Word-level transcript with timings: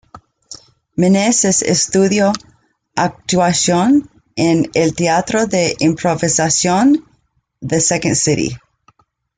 Meneses 0.97 1.61
estudió 1.61 2.33
actuación 2.95 4.09
en 4.35 4.71
el 4.73 4.95
Teatro 4.95 5.45
de 5.45 5.75
Improvisación 5.77 7.05
The 7.61 7.79
Second 7.79 8.15
City. 8.15 8.57